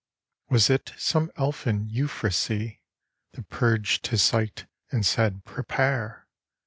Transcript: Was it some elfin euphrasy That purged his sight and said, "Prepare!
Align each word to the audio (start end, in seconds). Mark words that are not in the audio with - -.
Was 0.49 0.71
it 0.71 0.93
some 0.97 1.31
elfin 1.37 1.87
euphrasy 1.87 2.79
That 3.33 3.49
purged 3.49 4.07
his 4.07 4.23
sight 4.23 4.65
and 4.89 5.05
said, 5.05 5.45
"Prepare! 5.45 6.25